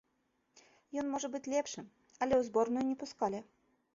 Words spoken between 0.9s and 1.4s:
Ён можа